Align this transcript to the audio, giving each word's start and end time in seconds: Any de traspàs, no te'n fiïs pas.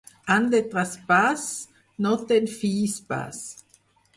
Any 0.35 0.45
de 0.53 0.61
traspàs, 0.71 1.45
no 2.07 2.15
te'n 2.33 2.51
fiïs 2.57 2.99
pas. 3.13 3.45